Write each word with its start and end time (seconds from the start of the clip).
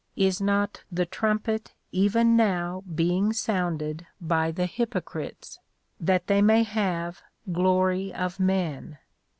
Is 0.15 0.41
not 0.41 0.81
"the 0.91 1.05
trumpet" 1.05 1.75
even 1.91 2.35
now 2.35 2.83
being 2.95 3.33
"sounded" 3.33 4.07
by 4.19 4.49
"the 4.49 4.65
hypocrites" 4.65 5.59
that 5.99 6.25
they 6.25 6.41
may 6.41 6.63
have 6.63 7.21
"glory 7.51 8.11
of 8.11 8.39
men"? 8.39 8.97